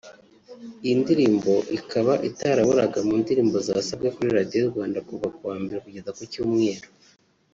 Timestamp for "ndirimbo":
1.01-1.53, 3.21-3.57